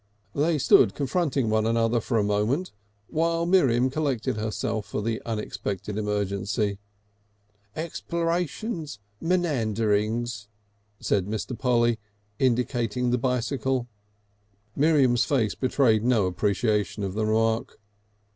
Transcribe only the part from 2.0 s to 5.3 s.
for a moment, while Miriam collected herself for the